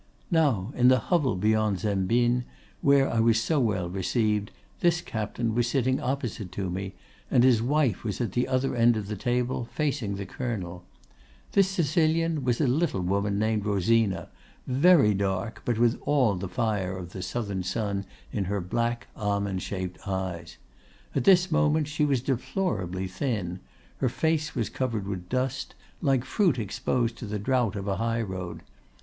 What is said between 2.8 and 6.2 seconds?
where I was so well received, this captain was sitting